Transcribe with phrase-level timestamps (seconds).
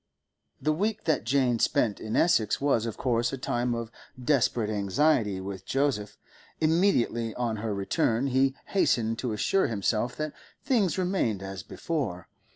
[0.59, 5.39] The week that Jane spent in Essex was of course a time of desperate anxiety
[5.39, 6.17] with Joseph;
[6.59, 10.33] immediately on her return he hastened to assure himself that
[10.63, 12.27] things remained as before.